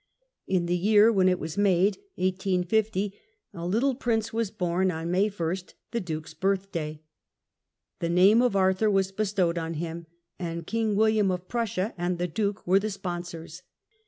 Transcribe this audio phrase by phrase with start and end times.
[0.47, 3.13] In the jear when it was made, 1850,
[3.53, 7.03] a Uttle prince was horn on May 1st, the Dnke's birthday.
[7.99, 10.07] The name of Arthur was bestowed on him,
[10.39, 13.61] and King William of Prussia and the Duke were the sponsors.